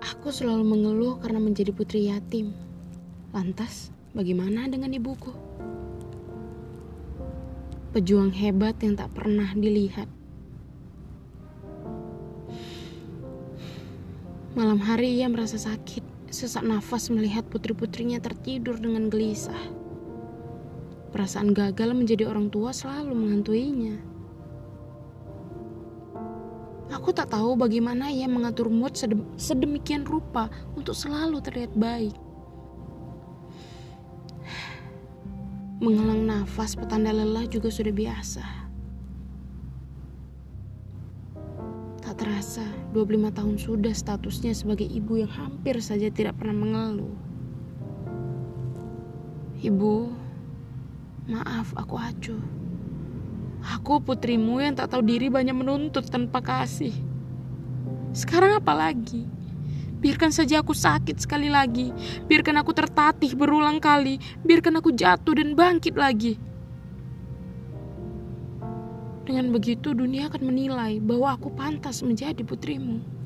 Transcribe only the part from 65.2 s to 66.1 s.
dan bangkit